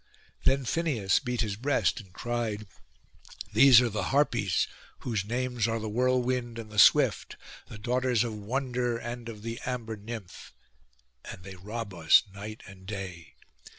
[0.45, 2.65] Then Phineus beat his breast and cried,
[3.53, 4.67] 'These are the Harpies,
[5.01, 7.35] whose names are the Whirlwind and the Swift,
[7.67, 10.55] the daughters of Wonder and of the Amber nymph,
[11.25, 13.35] and they rob us night and day.